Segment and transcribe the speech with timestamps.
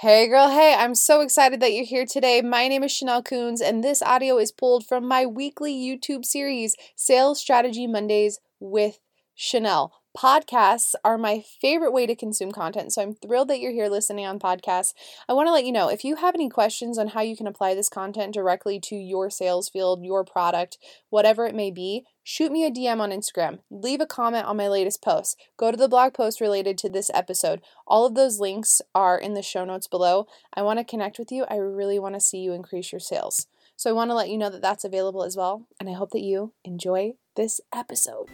[0.00, 2.42] Hey girl, hey, I'm so excited that you're here today.
[2.42, 6.76] My name is Chanel Coons, and this audio is pulled from my weekly YouTube series,
[6.94, 8.98] Sales Strategy Mondays with
[9.34, 9.94] Chanel.
[10.16, 14.24] Podcasts are my favorite way to consume content, so I'm thrilled that you're here listening
[14.24, 14.94] on podcasts.
[15.28, 17.46] I want to let you know if you have any questions on how you can
[17.46, 20.78] apply this content directly to your sales field, your product,
[21.10, 23.58] whatever it may be, shoot me a DM on Instagram.
[23.70, 25.38] Leave a comment on my latest post.
[25.58, 27.60] Go to the blog post related to this episode.
[27.86, 30.26] All of those links are in the show notes below.
[30.54, 31.44] I want to connect with you.
[31.50, 33.48] I really want to see you increase your sales.
[33.76, 36.12] So I want to let you know that that's available as well, and I hope
[36.12, 38.30] that you enjoy this episode.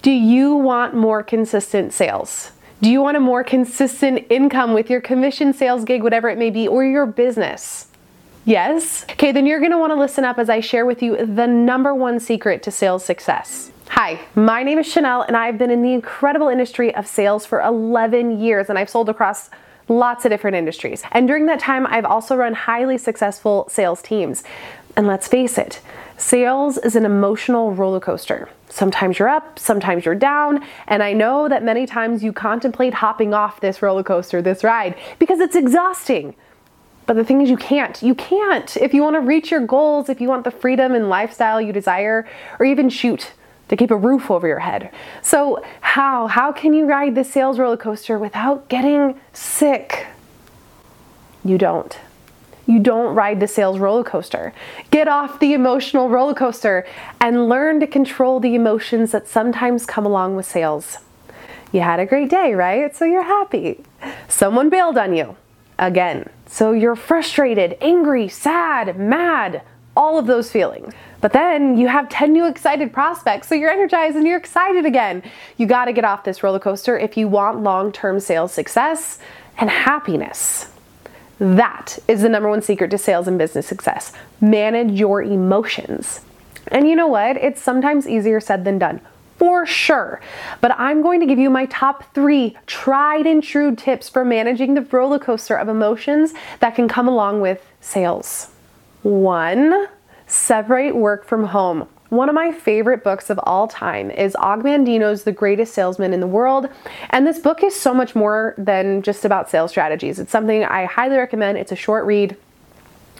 [0.00, 2.52] Do you want more consistent sales?
[2.80, 6.50] Do you want a more consistent income with your commission sales gig, whatever it may
[6.50, 7.88] be, or your business?
[8.44, 9.04] Yes?
[9.10, 12.20] Okay, then you're gonna wanna listen up as I share with you the number one
[12.20, 13.72] secret to sales success.
[13.88, 17.60] Hi, my name is Chanel, and I've been in the incredible industry of sales for
[17.60, 19.50] 11 years, and I've sold across
[19.88, 21.02] lots of different industries.
[21.12, 24.44] And during that time, I've also run highly successful sales teams.
[24.98, 25.80] And let's face it,
[26.16, 28.48] sales is an emotional roller coaster.
[28.68, 33.32] Sometimes you're up, sometimes you're down, and I know that many times you contemplate hopping
[33.32, 36.34] off this roller coaster, this ride, because it's exhausting.
[37.06, 38.02] But the thing is, you can't.
[38.02, 38.76] You can't.
[38.76, 41.72] If you want to reach your goals, if you want the freedom and lifestyle you
[41.72, 43.34] desire, or even shoot,
[43.68, 44.90] to keep a roof over your head.
[45.22, 46.26] So, how?
[46.26, 50.08] How can you ride this sales roller coaster without getting sick?
[51.44, 51.96] You don't.
[52.68, 54.52] You don't ride the sales roller coaster.
[54.90, 56.86] Get off the emotional roller coaster
[57.18, 60.98] and learn to control the emotions that sometimes come along with sales.
[61.72, 62.94] You had a great day, right?
[62.94, 63.82] So you're happy.
[64.28, 65.34] Someone bailed on you
[65.78, 66.28] again.
[66.46, 69.62] So you're frustrated, angry, sad, mad,
[69.96, 70.92] all of those feelings.
[71.22, 75.22] But then you have 10 new excited prospects, so you're energized and you're excited again.
[75.56, 79.18] You gotta get off this roller coaster if you want long term sales success
[79.56, 80.67] and happiness.
[81.38, 84.12] That is the number one secret to sales and business success.
[84.40, 86.20] Manage your emotions.
[86.68, 87.36] And you know what?
[87.36, 89.00] It's sometimes easier said than done.
[89.38, 90.20] For sure.
[90.60, 94.74] But I'm going to give you my top three tried and true tips for managing
[94.74, 98.48] the roller coaster of emotions that can come along with sales.
[99.02, 99.86] One,
[100.26, 101.88] separate work from home.
[102.10, 106.20] One of my favorite books of all time is Og Mandino's The Greatest Salesman in
[106.20, 106.68] the World.
[107.10, 110.18] And this book is so much more than just about sales strategies.
[110.18, 111.58] It's something I highly recommend.
[111.58, 112.36] It's a short read.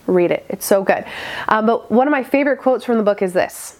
[0.06, 1.04] Read it, it's so good.
[1.48, 3.77] Um, but one of my favorite quotes from the book is this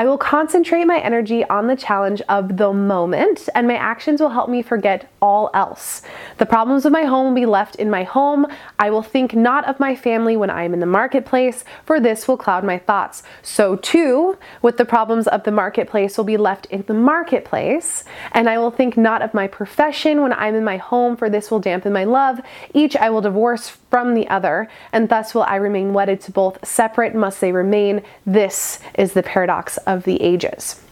[0.00, 4.30] I will concentrate my energy on the challenge of the moment, and my actions will
[4.30, 6.00] help me forget all else.
[6.38, 8.46] The problems of my home will be left in my home.
[8.78, 12.26] I will think not of my family when I am in the marketplace, for this
[12.26, 13.22] will cloud my thoughts.
[13.42, 18.48] So, too, with the problems of the marketplace will be left in the marketplace, and
[18.48, 21.60] I will think not of my profession when I'm in my home, for this will
[21.60, 22.40] dampen my love.
[22.72, 26.64] Each I will divorce from the other, and thus will I remain wedded to both.
[26.66, 28.00] Separate must they remain.
[28.24, 30.82] This is the paradox the ages.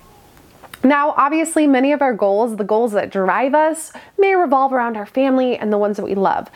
[0.85, 5.07] Now, obviously, many of our goals, the goals that drive us, may revolve around our
[5.07, 6.49] family and the ones that we love.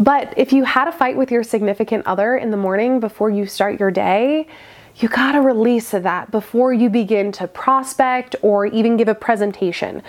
[0.00, 3.46] But if you had a fight with your significant other in the morning before you
[3.46, 4.48] start your day,
[4.96, 10.02] you gotta release that before you begin to prospect or even give a presentation.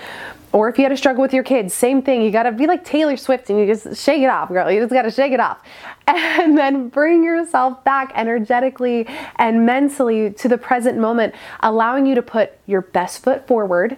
[0.51, 2.21] Or if you had a struggle with your kids, same thing.
[2.21, 4.69] You gotta be like Taylor Swift and you just shake it off, girl.
[4.71, 5.59] You just gotta shake it off.
[6.05, 9.07] And then bring yourself back energetically
[9.37, 13.95] and mentally to the present moment, allowing you to put your best foot forward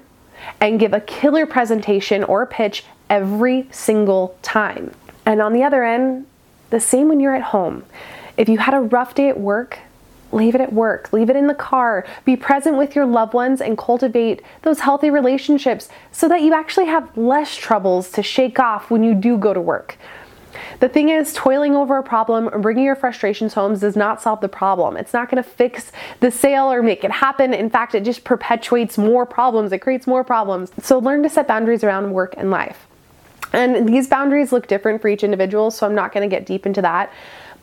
[0.62, 4.92] and give a killer presentation or pitch every single time.
[5.26, 6.28] And on the other end,
[6.70, 7.84] the same when you're at home.
[8.38, 9.80] If you had a rough day at work,
[10.36, 12.06] Leave it at work, leave it in the car.
[12.26, 16.88] Be present with your loved ones and cultivate those healthy relationships so that you actually
[16.88, 19.98] have less troubles to shake off when you do go to work.
[20.82, 24.42] The thing is, toiling over a problem or bringing your frustrations home does not solve
[24.42, 24.98] the problem.
[24.98, 27.54] It's not going to fix the sale or make it happen.
[27.54, 30.72] In fact, it just perpetuates more problems, it creates more problems.
[30.82, 32.88] So, learn to set boundaries around work and life.
[33.54, 36.66] And these boundaries look different for each individual, so I'm not going to get deep
[36.66, 37.12] into that.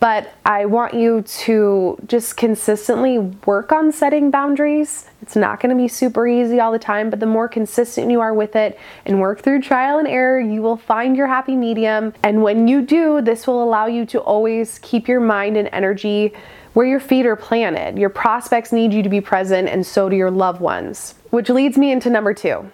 [0.03, 5.05] But I want you to just consistently work on setting boundaries.
[5.21, 8.19] It's not going to be super easy all the time, but the more consistent you
[8.19, 12.13] are with it and work through trial and error, you will find your happy medium.
[12.21, 16.33] And when you do, this will allow you to always keep your mind and energy
[16.73, 17.97] where your feet are planted.
[17.97, 21.15] Your prospects need you to be present, and so do your loved ones.
[21.29, 22.69] Which leads me into number two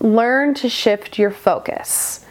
[0.00, 2.24] learn to shift your focus.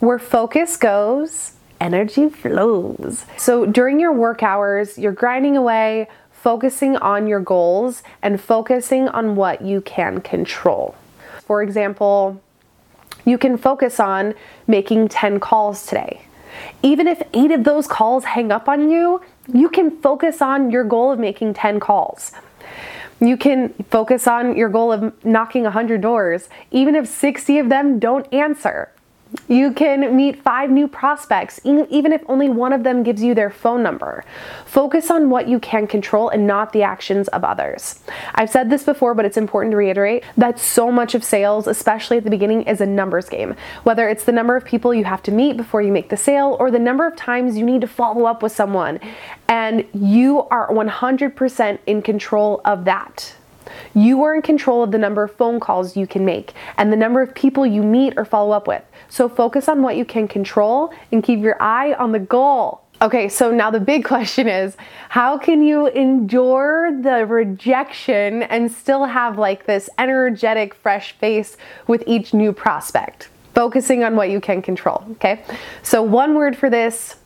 [0.00, 1.53] Where focus goes,
[1.84, 3.26] energy flows.
[3.36, 9.36] So during your work hours, you're grinding away, focusing on your goals and focusing on
[9.36, 10.94] what you can control.
[11.46, 12.40] For example,
[13.24, 14.34] You can focus on
[14.66, 16.20] making 10 calls today.
[16.82, 19.20] Even if eight of those calls hang up on you,
[19.52, 22.32] you can focus on your goal of making 10 calls.
[23.20, 27.98] You can focus on your goal of knocking 100 doors, even if 60 of them
[27.98, 28.90] don't answer.
[29.48, 33.50] You can meet five new prospects, even if only one of them gives you their
[33.50, 34.24] phone number.
[34.64, 38.00] Focus on what you can control and not the actions of others.
[38.34, 42.16] I've said this before, but it's important to reiterate that so much of sales, especially
[42.16, 43.54] at the beginning, is a numbers game.
[43.82, 46.56] Whether it's the number of people you have to meet before you make the sale
[46.58, 49.00] or the number of times you need to follow up with someone.
[49.48, 53.34] And you are 100% in control of that.
[53.94, 56.96] You are in control of the number of phone calls you can make and the
[56.96, 58.82] number of people you meet or follow up with.
[59.08, 62.82] So focus on what you can control and keep your eye on the goal.
[63.02, 64.76] Okay, so now the big question is
[65.08, 71.56] how can you endure the rejection and still have like this energetic, fresh face
[71.86, 73.28] with each new prospect?
[73.54, 75.44] Focusing on what you can control, okay?
[75.84, 77.16] So, one word for this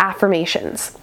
[0.00, 0.96] affirmations.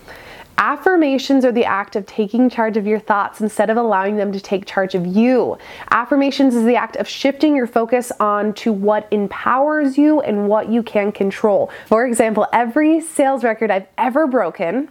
[0.58, 4.40] Affirmations are the act of taking charge of your thoughts instead of allowing them to
[4.40, 5.58] take charge of you.
[5.92, 10.70] Affirmations is the act of shifting your focus on to what empowers you and what
[10.70, 11.72] you can control.
[11.88, 14.90] For example, every sales record I've ever broken,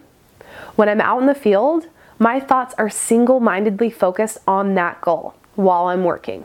[0.76, 1.86] when I'm out in the field,
[2.18, 6.44] my thoughts are single mindedly focused on that goal while I'm working.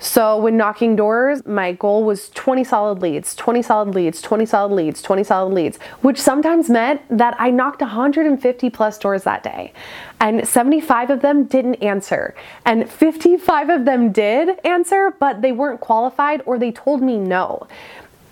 [0.00, 4.72] So when knocking doors, my goal was 20 solid leads, 20 solid leads, 20 solid
[4.72, 9.72] leads, 20 solid leads, which sometimes meant that I knocked 150 plus doors that day.
[10.20, 12.34] And 75 of them didn't answer.
[12.64, 17.66] And 55 of them did answer, but they weren't qualified or they told me no.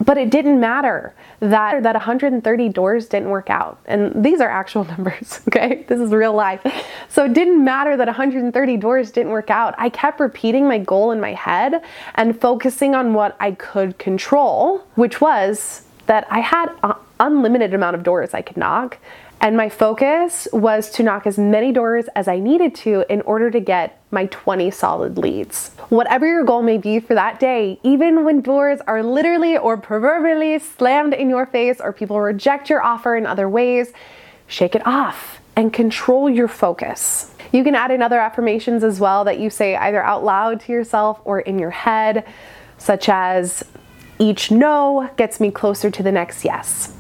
[0.05, 3.79] But it didn't matter that that 130 doors didn't work out.
[3.87, 5.85] And these are actual numbers, okay?
[5.89, 6.61] This is real life.
[7.09, 9.75] So it didn't matter that 130 doors didn't work out.
[9.79, 11.83] I kept repeating my goal in my head
[12.15, 17.97] and focusing on what I could control, which was that I had an unlimited amount
[17.97, 18.99] of doors I could knock
[19.41, 23.51] and my focus was to knock as many doors as I needed to in order
[23.51, 25.71] to get my 20 solid leads.
[25.89, 30.59] Whatever your goal may be for that day, even when doors are literally or proverbially
[30.59, 33.93] slammed in your face or people reject your offer in other ways,
[34.47, 37.35] shake it off and control your focus.
[37.53, 40.73] You can add in other affirmations as well that you say either out loud to
[40.73, 42.27] yourself or in your head,
[42.79, 43.63] such as
[44.19, 46.96] each no gets me closer to the next yes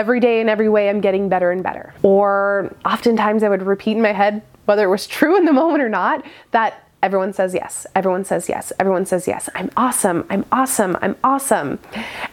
[0.00, 1.92] every day in every way I'm getting better and better.
[2.02, 5.82] Or oftentimes I would repeat in my head, whether it was true in the moment
[5.82, 9.50] or not, that everyone says yes, everyone says yes, everyone says yes.
[9.54, 11.78] I'm awesome, I'm awesome, I'm awesome.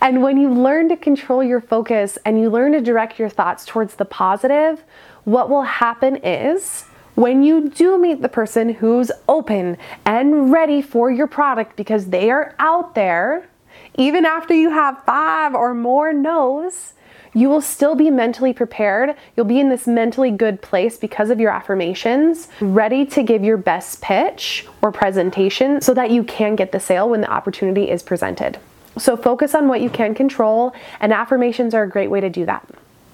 [0.01, 3.65] And when you learn to control your focus and you learn to direct your thoughts
[3.65, 4.83] towards the positive,
[5.25, 6.85] what will happen is
[7.15, 12.31] when you do meet the person who's open and ready for your product because they
[12.31, 13.49] are out there,
[13.97, 16.93] even after you have five or more no's,
[17.37, 19.15] you will still be mentally prepared.
[19.35, 23.57] You'll be in this mentally good place because of your affirmations, ready to give your
[23.57, 28.01] best pitch or presentation so that you can get the sale when the opportunity is
[28.01, 28.57] presented.
[28.97, 32.43] So focus on what you can control, and affirmations are a great way to do
[32.47, 32.67] that.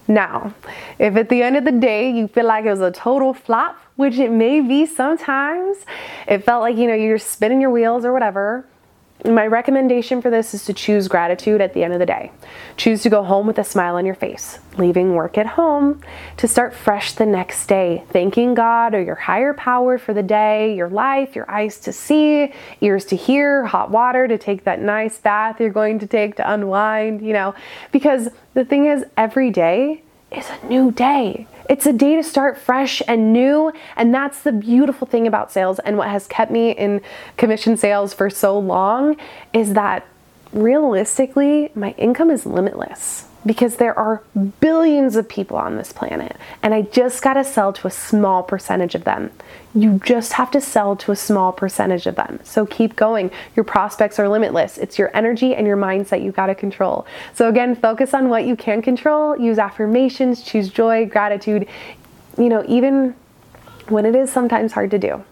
[0.07, 0.53] Now,
[0.99, 3.77] if at the end of the day you feel like it was a total flop,
[3.97, 5.79] which it may be sometimes,
[6.29, 8.65] it felt like you know you're spinning your wheels or whatever,
[9.25, 12.31] my recommendation for this is to choose gratitude at the end of the day.
[12.75, 16.01] Choose to go home with a smile on your face, leaving work at home
[16.37, 20.75] to start fresh the next day, thanking God or your higher power for the day,
[20.75, 25.17] your life, your eyes to see, ears to hear, hot water to take that nice
[25.19, 27.55] bath you're going to take to unwind, you know,
[27.91, 31.47] because the thing is, every day is a new day.
[31.69, 33.71] It's a day to start fresh and new.
[33.95, 37.01] And that's the beautiful thing about sales and what has kept me in
[37.37, 39.15] commission sales for so long
[39.53, 40.05] is that
[40.51, 44.23] realistically, my income is limitless because there are
[44.59, 48.43] billions of people on this planet, and I just got to sell to a small
[48.43, 49.31] percentage of them.
[49.75, 52.39] You just have to sell to a small percentage of them.
[52.43, 53.31] So keep going.
[53.55, 54.77] Your prospects are limitless.
[54.77, 57.05] It's your energy and your mindset you got to control.
[57.33, 61.67] So, again, focus on what you can control, use affirmations, choose joy, gratitude,
[62.37, 63.15] you know, even
[63.89, 65.23] when it is sometimes hard to do.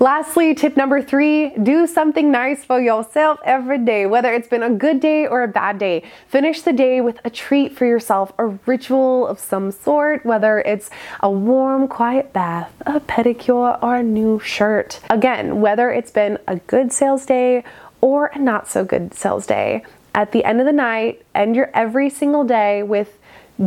[0.00, 4.70] Lastly, tip number three do something nice for yourself every day, whether it's been a
[4.70, 6.02] good day or a bad day.
[6.28, 10.90] Finish the day with a treat for yourself, a ritual of some sort, whether it's
[11.20, 15.00] a warm, quiet bath, a pedicure, or a new shirt.
[15.10, 17.62] Again, whether it's been a good sales day
[18.00, 19.84] or a not so good sales day,
[20.14, 23.18] at the end of the night, end your every single day with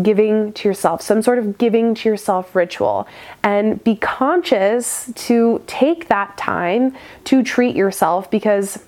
[0.02, 3.08] giving to yourself, some sort of giving to yourself ritual,
[3.44, 8.84] and be conscious to take that time to treat yourself because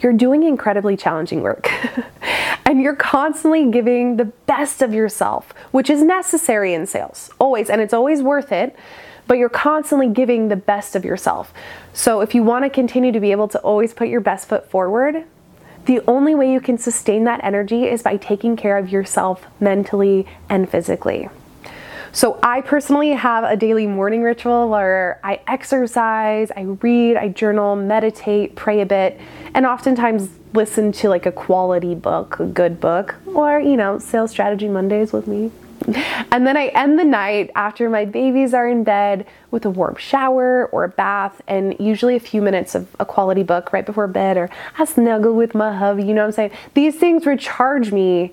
[0.00, 1.70] you're doing incredibly challenging work.
[2.66, 7.80] and you're constantly giving the best of yourself, which is necessary in sales, always, and
[7.80, 8.76] it's always worth it.
[9.28, 11.54] But you're constantly giving the best of yourself.
[11.92, 14.68] So, if you want to continue to be able to always put your best foot
[14.68, 15.24] forward,
[15.84, 20.26] the only way you can sustain that energy is by taking care of yourself mentally
[20.48, 21.28] and physically.
[22.14, 27.74] So, I personally have a daily morning ritual where I exercise, I read, I journal,
[27.74, 29.18] meditate, pray a bit,
[29.54, 34.30] and oftentimes listen to like a quality book, a good book, or, you know, Sales
[34.30, 35.50] Strategy Mondays with me.
[36.32, 39.96] And then I end the night after my babies are in bed with a warm
[39.96, 44.06] shower or a bath and usually a few minutes of a quality book right before
[44.06, 44.48] bed or
[44.78, 46.50] I snuggle with my hubby, you know what I'm saying?
[46.72, 48.32] These things recharge me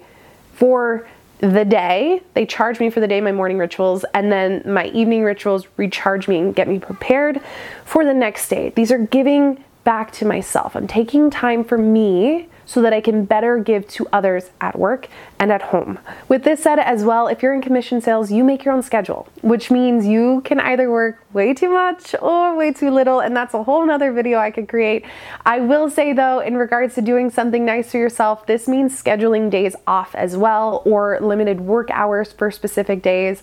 [0.54, 1.06] for
[1.40, 2.22] the day.
[2.36, 6.28] They charge me for the day, my morning rituals, and then my evening rituals recharge
[6.28, 7.42] me and get me prepared
[7.86, 8.70] for the next day.
[8.70, 10.76] These are giving back to myself.
[10.76, 15.08] I'm taking time for me so that I can better give to others at work
[15.40, 15.98] and at home.
[16.28, 19.28] With this said, as well, if you're in commission sales, you make your own schedule,
[19.42, 23.56] which means you can either work way too much or way too little, and that's
[23.56, 25.04] a whole nother video I could create.
[25.48, 29.50] I will say though, in regards to doing something nice for yourself, this means scheduling
[29.50, 33.42] days off as well or limited work hours for specific days.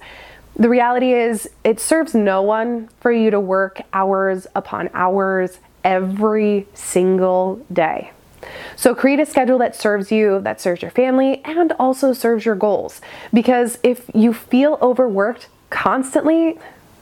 [0.54, 6.68] The reality is, it serves no one for you to work hours upon hours every
[6.74, 8.12] single day.
[8.76, 12.54] So create a schedule that serves you, that serves your family, and also serves your
[12.54, 13.00] goals.
[13.32, 16.58] Because if you feel overworked constantly,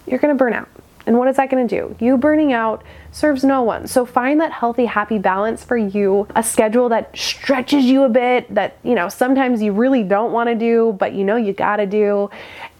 [0.07, 0.69] you're gonna burn out.
[1.07, 1.95] And what is that gonna do?
[2.01, 2.83] You burning out
[3.13, 3.87] serves no one.
[3.87, 8.53] So find that healthy, happy balance for you, a schedule that stretches you a bit,
[8.55, 12.31] that, you know, sometimes you really don't wanna do, but you know you gotta do.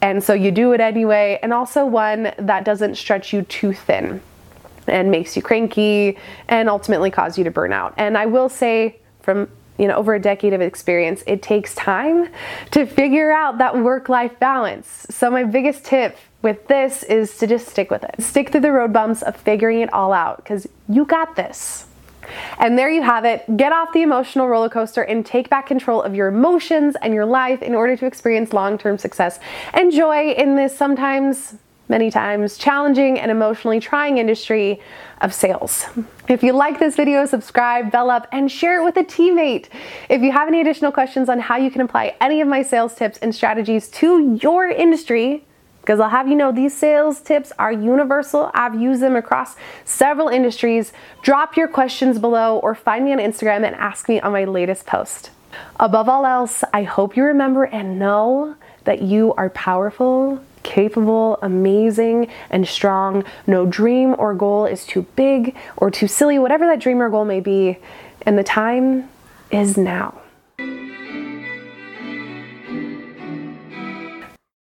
[0.01, 1.39] And so you do it anyway.
[1.43, 4.21] And also one that doesn't stretch you too thin
[4.87, 7.95] and makes you cranky and ultimately cause you to burn out.
[7.97, 9.49] And I will say from
[9.79, 12.29] you know over a decade of experience, it takes time
[12.73, 15.07] to figure out that work-life balance.
[15.11, 18.23] So my biggest tip with this is to just stick with it.
[18.23, 21.87] Stick through the road bumps of figuring it all out cuz you got this.
[22.59, 23.45] And there you have it.
[23.57, 27.27] Get off the emotional roller coaster and take back control of your emotions and your
[27.27, 29.39] life in order to experience long term success
[29.73, 31.57] and joy in this sometimes
[31.89, 34.81] many times challenging and emotionally trying industry
[35.21, 35.87] of sales.
[36.29, 39.69] If you like this video, subscribe, bell up, and share it with a teammate.
[40.09, 42.95] If you have any additional questions on how you can apply any of my sales
[42.95, 45.45] tips and strategies to your industry,
[45.83, 48.51] because I'll have you know these sales tips are universal.
[48.55, 50.95] I've used them across several industries.
[51.21, 54.87] Drop your questions below or find me on Instagram and ask me on my latest
[54.87, 55.31] post.
[55.79, 62.29] Above all else, I hope you remember and know that you are powerful capable, amazing,
[62.51, 63.25] and strong.
[63.47, 67.25] No dream or goal is too big or too silly, whatever that dream or goal
[67.25, 67.79] may be.
[68.27, 69.09] And the time
[69.53, 70.24] is now.